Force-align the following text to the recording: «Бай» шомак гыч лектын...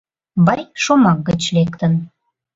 «Бай» 0.45 0.61
шомак 0.83 1.19
гыч 1.27 1.41
лектын... 1.55 1.93